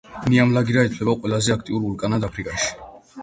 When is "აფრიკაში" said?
2.31-2.73